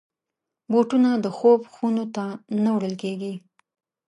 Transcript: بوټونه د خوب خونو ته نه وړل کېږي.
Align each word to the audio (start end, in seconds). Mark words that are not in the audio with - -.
بوټونه 0.71 1.09
د 1.23 1.25
خوب 1.37 1.61
خونو 1.73 2.05
ته 2.15 2.25
نه 2.63 2.69
وړل 2.75 2.95
کېږي. 3.03 3.33